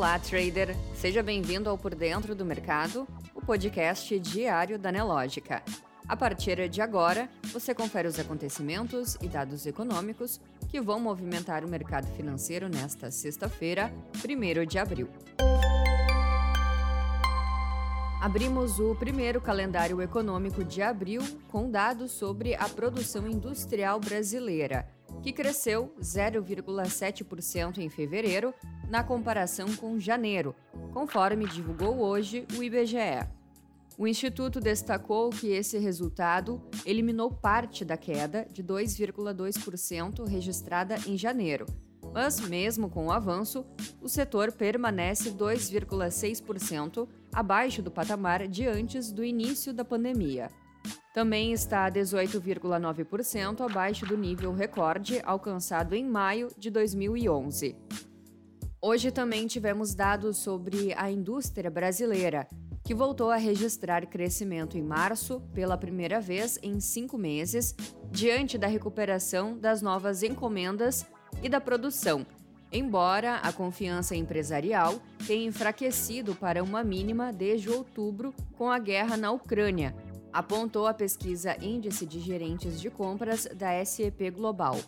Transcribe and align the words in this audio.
Olá, 0.00 0.18
trader! 0.18 0.74
Seja 0.94 1.22
bem-vindo 1.22 1.68
ao 1.68 1.76
Por 1.76 1.94
Dentro 1.94 2.34
do 2.34 2.42
Mercado, 2.42 3.06
o 3.34 3.44
podcast 3.44 4.18
diário 4.18 4.78
da 4.78 4.90
Nelógica. 4.90 5.62
A 6.08 6.16
partir 6.16 6.70
de 6.70 6.80
agora, 6.80 7.28
você 7.52 7.74
confere 7.74 8.08
os 8.08 8.18
acontecimentos 8.18 9.18
e 9.20 9.28
dados 9.28 9.66
econômicos 9.66 10.40
que 10.70 10.80
vão 10.80 10.98
movimentar 10.98 11.66
o 11.66 11.68
mercado 11.68 12.06
financeiro 12.16 12.66
nesta 12.66 13.10
sexta-feira, 13.10 13.92
1 14.24 14.64
de 14.64 14.78
abril. 14.78 15.06
Abrimos 18.22 18.80
o 18.80 18.94
primeiro 18.94 19.38
calendário 19.38 20.00
econômico 20.00 20.64
de 20.64 20.80
abril 20.80 21.20
com 21.48 21.70
dados 21.70 22.12
sobre 22.12 22.54
a 22.54 22.66
produção 22.70 23.28
industrial 23.28 24.00
brasileira, 24.00 24.88
que 25.22 25.30
cresceu 25.30 25.94
0,7% 26.00 27.76
em 27.76 27.90
fevereiro 27.90 28.54
na 28.90 29.04
comparação 29.04 29.74
com 29.76 29.98
janeiro, 30.00 30.54
conforme 30.92 31.46
divulgou 31.46 32.00
hoje 32.00 32.44
o 32.58 32.62
IBGE. 32.62 33.26
O 33.96 34.06
Instituto 34.06 34.60
destacou 34.60 35.30
que 35.30 35.48
esse 35.48 35.78
resultado 35.78 36.60
eliminou 36.84 37.30
parte 37.30 37.84
da 37.84 37.96
queda 37.96 38.46
de 38.50 38.64
2,2% 38.64 40.26
registrada 40.26 40.96
em 41.06 41.16
janeiro, 41.16 41.66
mas, 42.12 42.40
mesmo 42.40 42.90
com 42.90 43.06
o 43.06 43.12
avanço, 43.12 43.64
o 44.00 44.08
setor 44.08 44.50
permanece 44.50 45.30
2,6% 45.30 47.06
abaixo 47.32 47.82
do 47.82 47.90
patamar 47.90 48.48
de 48.48 48.66
antes 48.66 49.12
do 49.12 49.22
início 49.22 49.72
da 49.72 49.84
pandemia. 49.84 50.50
Também 51.14 51.52
está 51.52 51.90
18,9% 51.90 53.60
abaixo 53.60 54.06
do 54.06 54.16
nível 54.16 54.52
recorde 54.52 55.20
alcançado 55.24 55.94
em 55.94 56.04
maio 56.04 56.48
de 56.56 56.70
2011. 56.70 57.76
Hoje 58.82 59.10
também 59.10 59.46
tivemos 59.46 59.94
dados 59.94 60.38
sobre 60.38 60.94
a 60.96 61.10
indústria 61.10 61.70
brasileira, 61.70 62.48
que 62.82 62.94
voltou 62.94 63.30
a 63.30 63.36
registrar 63.36 64.06
crescimento 64.06 64.78
em 64.78 64.82
março 64.82 65.42
pela 65.52 65.76
primeira 65.76 66.18
vez 66.18 66.58
em 66.62 66.80
cinco 66.80 67.18
meses, 67.18 67.74
diante 68.10 68.56
da 68.56 68.66
recuperação 68.66 69.58
das 69.58 69.82
novas 69.82 70.22
encomendas 70.22 71.04
e 71.42 71.48
da 71.48 71.60
produção, 71.60 72.26
embora 72.72 73.36
a 73.36 73.52
confiança 73.52 74.16
empresarial 74.16 74.94
tenha 75.26 75.46
enfraquecido 75.46 76.34
para 76.34 76.64
uma 76.64 76.82
mínima 76.82 77.34
desde 77.34 77.68
outubro 77.68 78.34
com 78.56 78.70
a 78.70 78.78
guerra 78.78 79.14
na 79.14 79.30
Ucrânia, 79.30 79.94
apontou 80.32 80.86
a 80.86 80.94
pesquisa 80.94 81.54
Índice 81.62 82.06
de 82.06 82.18
Gerentes 82.18 82.80
de 82.80 82.88
Compras 82.88 83.46
da 83.54 83.84
SEP 83.84 84.30
Global. 84.30 84.78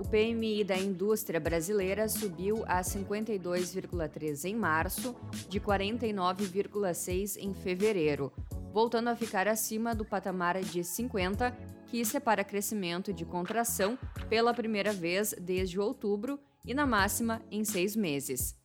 O 0.00 0.04
PMI 0.08 0.64
da 0.64 0.78
indústria 0.78 1.38
brasileira 1.38 2.08
subiu 2.08 2.64
a 2.66 2.80
52,3 2.80 4.46
em 4.46 4.56
março, 4.56 5.14
de 5.46 5.60
49,6 5.60 7.36
em 7.36 7.52
fevereiro, 7.52 8.32
voltando 8.72 9.08
a 9.08 9.14
ficar 9.14 9.46
acima 9.46 9.94
do 9.94 10.02
patamar 10.02 10.58
de 10.62 10.82
50, 10.82 11.54
que 11.86 12.02
separa 12.02 12.42
crescimento 12.42 13.12
de 13.12 13.26
contração 13.26 13.98
pela 14.30 14.54
primeira 14.54 14.90
vez 14.90 15.34
desde 15.38 15.78
outubro 15.78 16.40
e 16.64 16.72
na 16.72 16.86
máxima 16.86 17.42
em 17.50 17.62
seis 17.62 17.94
meses. 17.94 18.56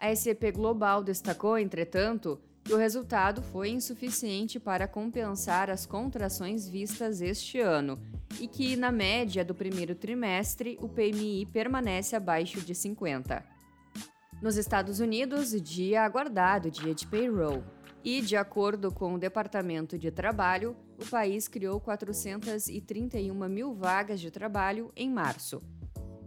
A 0.00 0.12
SEP 0.14 0.50
Global 0.50 1.04
destacou, 1.04 1.56
entretanto, 1.56 2.40
que 2.64 2.72
o 2.72 2.78
resultado 2.78 3.42
foi 3.42 3.68
insuficiente 3.68 4.58
para 4.58 4.88
compensar 4.88 5.68
as 5.68 5.84
contrações 5.84 6.66
vistas 6.66 7.20
este 7.20 7.60
ano 7.60 8.00
e 8.40 8.48
que, 8.48 8.74
na 8.74 8.90
média 8.90 9.44
do 9.44 9.54
primeiro 9.54 9.94
trimestre, 9.94 10.78
o 10.80 10.88
PMI 10.88 11.46
permanece 11.52 12.16
abaixo 12.16 12.62
de 12.62 12.74
50. 12.74 13.44
Nos 14.40 14.56
Estados 14.56 14.98
Unidos, 14.98 15.50
dia 15.62 16.02
aguardado 16.02 16.70
dia 16.70 16.94
de 16.94 17.06
payroll. 17.06 17.62
E, 18.02 18.20
de 18.20 18.36
acordo 18.36 18.92
com 18.92 19.14
o 19.14 19.18
Departamento 19.18 19.98
de 19.98 20.10
Trabalho, 20.10 20.76
o 21.00 21.06
país 21.06 21.48
criou 21.48 21.80
431 21.80 23.48
mil 23.48 23.74
vagas 23.74 24.20
de 24.20 24.30
trabalho 24.30 24.90
em 24.94 25.10
março. 25.10 25.62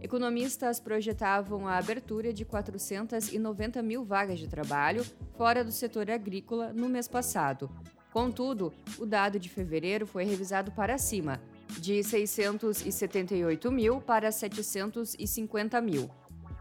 Economistas 0.00 0.78
projetavam 0.78 1.66
a 1.66 1.76
abertura 1.76 2.32
de 2.32 2.44
490 2.44 3.82
mil 3.82 4.04
vagas 4.04 4.38
de 4.38 4.46
trabalho 4.46 5.04
fora 5.36 5.64
do 5.64 5.72
setor 5.72 6.10
agrícola 6.10 6.72
no 6.72 6.88
mês 6.88 7.08
passado. 7.08 7.68
Contudo, 8.12 8.72
o 8.98 9.04
dado 9.04 9.38
de 9.38 9.48
fevereiro 9.48 10.06
foi 10.06 10.24
revisado 10.24 10.72
para 10.72 10.98
cima, 10.98 11.40
de 11.80 12.02
678 12.02 13.70
mil 13.70 14.00
para 14.00 14.30
750 14.30 15.80
mil. 15.80 16.08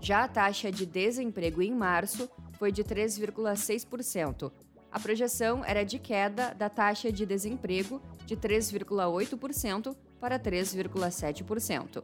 Já 0.02 0.24
a 0.24 0.28
taxa 0.28 0.72
de 0.72 0.86
desemprego 0.86 1.62
em 1.62 1.74
março 1.74 2.30
foi 2.54 2.72
de 2.72 2.84
3,6%. 2.84 4.52
A 4.92 5.00
projeção 5.00 5.64
era 5.64 5.84
de 5.84 6.00
queda 6.00 6.54
da 6.54 6.70
taxa 6.70 7.12
de 7.12 7.26
desemprego 7.26 8.02
de 8.26 8.36
3,8% 8.36 9.96
para 10.20 10.40
3,7%. 10.40 12.04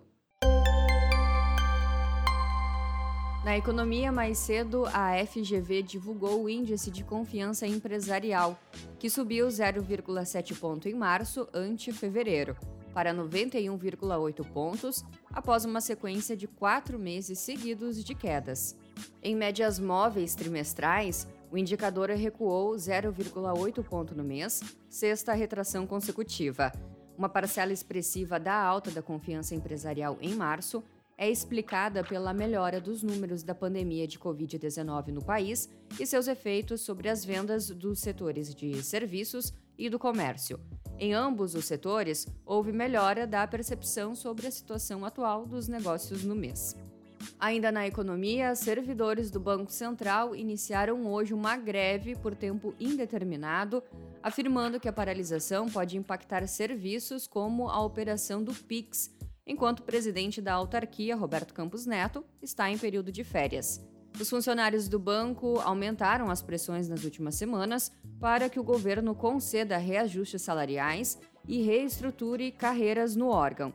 Na 3.44 3.58
economia, 3.58 4.10
mais 4.10 4.38
cedo, 4.38 4.86
a 4.94 5.14
FGV 5.26 5.84
divulgou 5.84 6.44
o 6.46 6.50
Índice 6.50 6.90
de 6.90 7.04
Confiança 7.04 7.68
Empresarial, 7.68 8.58
que 8.98 9.10
subiu 9.10 9.48
0,7 9.48 10.58
ponto 10.58 10.88
em 10.88 10.94
março 10.94 11.46
ante 11.54 11.92
fevereiro 11.92 12.56
para 12.94 13.14
91,8 13.14 14.46
pontos, 14.54 15.04
após 15.30 15.66
uma 15.66 15.82
sequência 15.82 16.38
de 16.38 16.48
quatro 16.48 16.98
meses 16.98 17.38
seguidos 17.38 18.02
de 18.02 18.16
quedas. 18.16 18.78
Em 19.22 19.36
médias 19.36 19.78
móveis 19.78 20.36
trimestrais, 20.36 21.28
o 21.52 21.58
indicador 21.58 22.12
recuou 22.12 22.74
0,8 22.76 23.84
ponto 23.84 24.16
no 24.16 24.24
mês, 24.24 24.62
sexta 24.90 25.34
retração 25.34 25.86
consecutiva. 25.86 26.72
Uma 27.18 27.28
parcela 27.28 27.74
expressiva 27.74 28.40
da 28.40 28.56
alta 28.56 28.90
da 28.90 29.02
confiança 29.02 29.54
empresarial 29.54 30.18
em 30.22 30.34
março 30.34 30.82
é 31.18 31.30
explicada 31.30 32.04
pela 32.04 32.34
melhora 32.34 32.82
dos 32.82 33.04
números 33.04 33.44
da 33.44 33.54
pandemia 33.54 34.08
de 34.08 34.20
Covid-19 34.20 35.08
no 35.08 35.24
país 35.24 35.70
e 36.00 36.06
seus 36.06 36.28
efeitos 36.28 36.82
sobre 36.82 37.10
as 37.10 37.24
vendas 37.24 37.70
dos 37.70 38.00
setores 38.00 38.54
de 38.54 38.82
serviços 38.84 39.54
e 39.78 39.90
do 39.90 40.00
comércio. 40.00 40.60
Em 41.00 41.14
ambos 41.14 41.56
os 41.56 41.66
setores, 41.66 42.28
houve 42.46 42.72
melhora 42.72 43.26
da 43.26 43.46
percepção 43.48 44.16
sobre 44.16 44.48
a 44.48 44.52
situação 44.52 45.04
atual 45.04 45.46
dos 45.46 45.68
negócios 45.68 46.24
no 46.24 46.36
mês. 46.36 46.76
Ainda 47.40 47.72
na 47.72 47.88
economia, 47.88 48.56
servidores 48.56 49.32
do 49.32 49.40
Banco 49.40 49.72
Central 49.72 50.36
iniciaram 50.36 51.08
hoje 51.12 51.34
uma 51.34 51.58
greve 51.58 52.16
por 52.16 52.36
tempo 52.36 52.74
indeterminado, 52.80 53.84
afirmando 54.22 54.80
que 54.80 54.88
a 54.88 54.94
paralisação 54.94 55.68
pode 55.68 55.98
impactar 55.98 56.46
serviços 56.48 57.28
como 57.28 57.70
a 57.70 57.82
operação 57.84 58.44
do 58.44 58.54
PIX, 58.54 59.12
enquanto 59.46 59.80
o 59.80 59.84
presidente 59.84 60.42
da 60.42 60.54
autarquia, 60.54 61.16
Roberto 61.16 61.54
Campos 61.54 61.86
Neto, 61.86 62.24
está 62.42 62.70
em 62.70 62.78
período 62.78 63.12
de 63.12 63.24
férias. 63.24 63.84
Os 64.20 64.30
funcionários 64.30 64.88
do 64.88 65.00
banco 65.00 65.60
aumentaram 65.62 66.30
as 66.30 66.42
pressões 66.42 66.88
nas 66.88 67.04
últimas 67.04 67.36
semanas 67.36 67.92
para 68.20 68.48
que 68.48 68.60
o 68.60 68.64
governo 68.64 69.16
conceda 69.16 69.78
reajustes 69.78 70.42
salariais 70.42 71.20
e 71.48 71.62
reestruture 71.62 72.52
carreiras 72.52 73.16
no 73.16 73.28
órgão, 73.28 73.74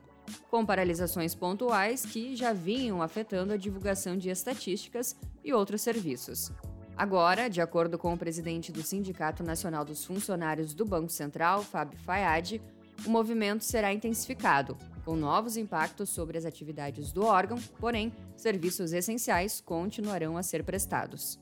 com 0.49 0.65
paralisações 0.65 1.34
pontuais 1.34 2.06
que 2.06 2.37
já 2.37 2.53
vinham 2.53 3.03
afetando 3.03 3.53
a 3.53 3.56
divulgação 3.56 4.17
de 4.17 4.31
estatísticas 4.31 5.17
e 5.45 5.53
outros 5.53 5.83
serviços. 5.83 6.53
Agora, 6.97 7.49
de 7.49 7.61
acordo 7.61 7.99
com 7.99 8.12
o 8.12 8.19
presidente 8.19 8.73
do 8.73 8.83
Sindicato 8.83 9.43
Nacional 9.43 9.85
dos 9.85 10.05
Funcionários 10.05 10.73
do 10.73 10.85
Banco 10.85 11.11
Central, 11.11 11.62
Fábio 11.62 11.99
Fayad, 12.00 12.61
o 13.06 13.11
movimento 13.11 13.62
será 13.62 13.93
intensificado, 13.93 14.76
com 15.08 15.16
novos 15.16 15.56
impactos 15.56 16.10
sobre 16.10 16.37
as 16.37 16.44
atividades 16.44 17.12
do 17.12 17.25
órgão, 17.25 17.56
porém, 17.81 18.12
serviços 18.37 18.93
essenciais 18.93 19.58
continuarão 19.58 20.37
a 20.37 20.43
ser 20.43 20.62
prestados. 20.62 21.40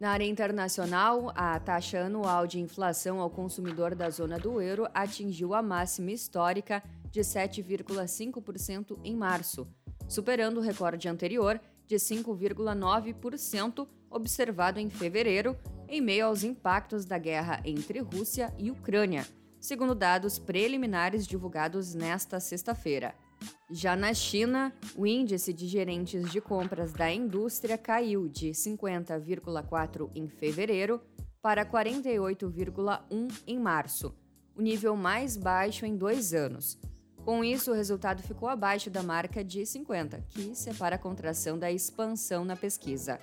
Na 0.00 0.08
área 0.08 0.24
internacional, 0.24 1.30
a 1.34 1.60
taxa 1.60 2.06
anual 2.06 2.46
de 2.46 2.58
inflação 2.58 3.20
ao 3.20 3.28
consumidor 3.28 3.94
da 3.94 4.08
zona 4.08 4.38
do 4.38 4.58
euro 4.58 4.88
atingiu 4.94 5.52
a 5.52 5.60
máxima 5.60 6.12
histórica 6.12 6.82
de 7.10 7.20
7,5% 7.20 8.96
em 9.04 9.14
março, 9.14 9.68
superando 10.08 10.56
o 10.56 10.62
recorde 10.62 11.06
anterior 11.06 11.60
de 11.86 11.96
5,9% 11.96 13.86
observado 14.08 14.80
em 14.80 14.88
fevereiro, 14.88 15.54
em 15.86 16.00
meio 16.00 16.24
aos 16.24 16.42
impactos 16.42 17.04
da 17.04 17.18
guerra 17.18 17.60
entre 17.66 17.98
Rússia 17.98 18.50
e 18.56 18.70
Ucrânia 18.70 19.26
segundo 19.64 19.94
dados 19.94 20.38
preliminares 20.38 21.26
divulgados 21.26 21.94
nesta 21.94 22.38
sexta-feira. 22.38 23.14
Já 23.70 23.96
na 23.96 24.12
China, 24.12 24.70
o 24.94 25.06
índice 25.06 25.54
de 25.54 25.66
gerentes 25.66 26.30
de 26.30 26.38
compras 26.38 26.92
da 26.92 27.10
indústria 27.10 27.78
caiu 27.78 28.28
de 28.28 28.50
50,4 28.50 30.10
em 30.14 30.28
fevereiro 30.28 31.00
para 31.40 31.64
48,1 31.64 33.42
em 33.46 33.58
março, 33.58 34.14
o 34.54 34.60
nível 34.60 34.94
mais 34.96 35.34
baixo 35.34 35.86
em 35.86 35.96
dois 35.96 36.34
anos. 36.34 36.78
Com 37.24 37.42
isso, 37.42 37.70
o 37.70 37.74
resultado 37.74 38.22
ficou 38.22 38.50
abaixo 38.50 38.90
da 38.90 39.02
marca 39.02 39.42
de 39.42 39.64
50, 39.64 40.26
que 40.28 40.54
separa 40.54 40.96
a 40.96 40.98
contração 40.98 41.58
da 41.58 41.72
expansão 41.72 42.44
na 42.44 42.54
pesquisa. 42.54 43.18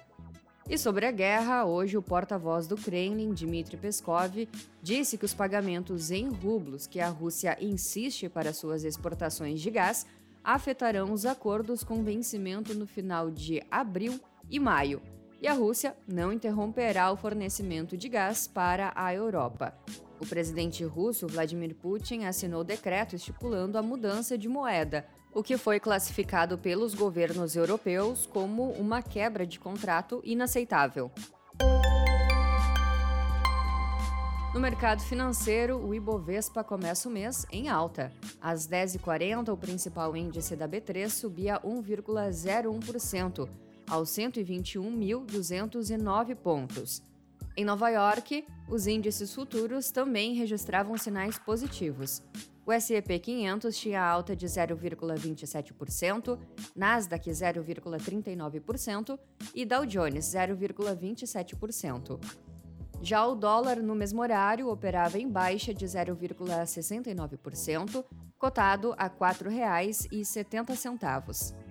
E 0.70 0.78
sobre 0.78 1.06
a 1.06 1.12
guerra, 1.12 1.66
hoje 1.66 1.98
o 1.98 2.02
porta-voz 2.02 2.68
do 2.68 2.78
Kremlin, 2.78 3.34
Dmitry 3.34 3.78
Peskov, 3.78 4.48
disse 4.82 5.18
que 5.18 5.26
os 5.26 5.34
pagamentos 5.34 6.12
em 6.12 6.30
rublos 6.30 6.88
que 6.88 7.00
a 7.00 7.10
Rússia 7.10 7.58
insiste 7.60 8.30
para 8.30 8.54
suas 8.54 8.84
exportações 8.84 9.60
de 9.60 9.70
gás 9.70 10.06
afetarão 10.44 11.12
os 11.12 11.26
acordos 11.26 11.84
com 11.84 12.04
vencimento 12.04 12.74
no 12.74 12.88
final 12.88 13.30
de 13.30 13.62
abril 13.70 14.20
e 14.50 14.60
maio, 14.60 15.02
e 15.42 15.48
a 15.48 15.54
Rússia 15.54 15.96
não 16.08 16.32
interromperá 16.32 17.12
o 17.12 17.18
fornecimento 17.18 17.98
de 17.98 18.08
gás 18.08 18.48
para 18.48 18.94
a 18.96 19.14
Europa. 19.14 19.76
O 20.20 20.26
presidente 20.26 20.84
russo 20.84 21.28
Vladimir 21.28 21.76
Putin 21.76 22.26
assinou 22.26 22.64
decreto 22.64 23.16
estipulando 23.16 23.78
a 23.78 23.82
mudança 23.82 24.38
de 24.38 24.48
moeda, 24.48 25.06
o 25.34 25.44
que 25.44 25.58
foi 25.58 25.80
classificado 25.80 26.58
pelos 26.58 26.94
governos 26.94 27.56
europeus 27.56 28.26
como 28.26 28.72
uma 28.74 29.02
quebra 29.02 29.46
de 29.46 29.60
contrato 29.60 30.22
inaceitável. 30.24 31.12
No 34.54 34.60
mercado 34.60 35.02
financeiro, 35.02 35.78
o 35.78 35.96
Ibovespa 35.96 36.62
começa 36.62 37.08
o 37.08 37.12
mês 37.12 37.46
em 37.54 37.70
alta. 37.70 38.12
Às 38.42 38.68
10h40, 38.68 39.54
o 39.54 39.58
principal 39.58 40.14
índice 40.14 40.58
da 40.58 40.68
B3 40.68 41.10
subia 41.10 41.58
1,01%, 41.62 43.48
aos 43.90 44.10
121.209 44.10 46.36
pontos. 46.36 47.02
Em 47.58 47.66
Nova 47.66 47.90
York, 47.90 48.46
os 48.70 48.88
índices 48.88 49.34
futuros 49.34 49.92
também 49.92 50.34
registravam 50.34 50.98
sinais 50.98 51.38
positivos. 51.38 52.24
O 52.66 52.72
S&P 52.72 53.20
500 53.20 53.78
tinha 53.78 54.02
alta 54.02 54.34
de 54.36 54.46
0,27%, 54.46 56.40
Nasdaq 56.74 57.30
0,39% 57.30 59.20
e 59.54 59.66
Dow 59.66 59.86
Jones 59.86 60.24
0,27%. 60.26 62.18
Já 63.02 63.26
o 63.26 63.36
dólar, 63.36 63.76
no 63.78 63.96
mesmo 63.96 64.22
horário, 64.22 64.70
operava 64.70 65.20
em 65.20 65.28
baixa 65.28 65.74
de 65.74 65.86
0,69%, 65.86 68.06
cotado 68.38 68.94
a 68.98 69.06
R$ 69.06 69.14
4,70. 69.20 71.71